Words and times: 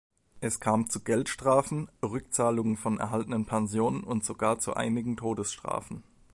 Es 0.39 0.59
kam 0.59 0.89
zu 0.89 1.01
Geldstrafen, 1.03 1.87
Rückzahlungen 2.01 2.75
von 2.75 2.97
erhaltenen 2.99 3.45
Pensionen 3.45 4.03
und 4.03 4.25
sogar 4.25 4.57
zu 4.57 4.73
einigen 4.73 5.15
Todesstrafen. 5.15 6.01